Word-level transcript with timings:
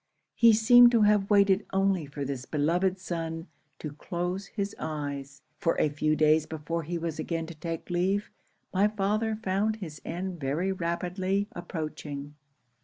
He 0.33 0.51
seemed 0.51 0.89
to 0.93 1.01
have 1.03 1.29
waited 1.29 1.67
only 1.71 2.07
for 2.07 2.25
this 2.25 2.47
beloved 2.47 2.97
son 2.97 3.45
to 3.77 3.91
close 3.91 4.47
his 4.47 4.75
eyes; 4.79 5.43
for 5.59 5.79
a 5.79 5.89
few 5.89 6.15
days 6.15 6.47
before 6.47 6.81
he 6.81 6.97
was 6.97 7.19
again 7.19 7.45
to 7.45 7.53
take 7.53 7.87
leave, 7.91 8.31
my 8.73 8.87
father 8.87 9.35
found 9.43 9.75
his 9.75 10.01
end 10.03 10.39
very 10.39 10.71
rapidly 10.71 11.47
approaching. 11.51 12.33